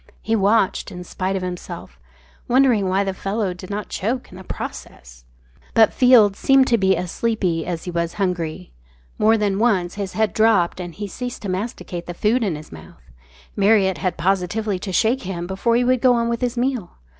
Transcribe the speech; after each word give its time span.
He 0.23 0.35
watched 0.35 0.91
in 0.91 1.03
spite 1.03 1.35
of 1.35 1.43
himself, 1.43 1.99
wondering 2.47 2.89
why 2.89 3.03
the 3.03 3.13
fellow 3.13 3.53
did 3.53 3.69
not 3.69 3.87
choke 3.89 4.31
in 4.31 4.37
the 4.39 4.43
process. 4.43 5.25
But 5.75 5.93
Field 5.93 6.35
seemed 6.35 6.65
to 6.69 6.77
be 6.79 6.97
as 6.97 7.11
sleepy 7.11 7.67
as 7.67 7.83
he 7.83 7.91
was 7.91 8.15
hungry. 8.15 8.73
More 9.19 9.37
than 9.37 9.59
once 9.59 9.93
his 9.93 10.13
head 10.13 10.33
dropped 10.33 10.79
and 10.79 10.95
he 10.95 11.07
ceased 11.07 11.43
to 11.43 11.49
masticate 11.49 12.07
the 12.07 12.15
food 12.15 12.43
in 12.43 12.55
his 12.55 12.71
mouth. 12.71 13.11
Marriott 13.55 13.99
had 13.99 14.17
positively 14.17 14.79
to 14.79 14.91
shake 14.91 15.21
him 15.21 15.45
before 15.45 15.75
he 15.75 15.83
would 15.83 16.01
go 16.01 16.15
on 16.15 16.29
with 16.29 16.41
his 16.41 16.57
meal. 16.57 16.93